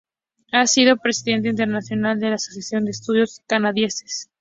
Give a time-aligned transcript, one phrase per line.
[0.51, 4.31] Ha sido Presidente Internacional de la Asociación de Estudios Canadienses.